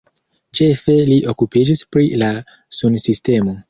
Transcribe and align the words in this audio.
Ĉefe 0.59 0.95
li 1.11 1.19
okupiĝis 1.35 1.87
pri 1.95 2.09
la 2.25 2.35
sunsistemo. 2.81 3.59